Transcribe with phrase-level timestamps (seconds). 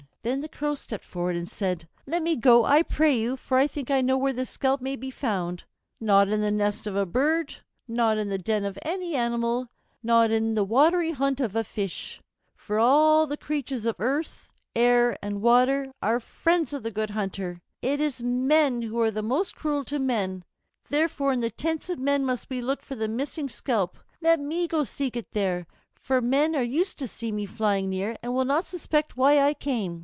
[0.23, 3.65] Then the Crow stepped forward and said, "Let me go, I pray you, for I
[3.65, 5.63] think I know where the scalp may be found;
[5.99, 7.55] not in the nest of a bird,
[7.87, 9.69] not in the den of any animal,
[10.03, 12.21] not in the watery haunt of a fish.
[12.55, 17.59] For all the creatures of earth, air, and water are friends of the Good Hunter.
[17.81, 20.43] It is men who are most cruel to men:
[20.89, 23.97] therefore in the tents of men must we look for the missing scalp.
[24.21, 25.65] Let me go to seek it there,
[25.99, 29.55] for men are used to see me flying near and will not suspect why I
[29.55, 29.97] come."